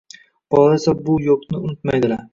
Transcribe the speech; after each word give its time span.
Bolalar 0.53 0.73
esa 0.79 0.95
bu 1.11 1.19
“yo‘q”ni 1.27 1.63
unutmaydilar 1.67 2.29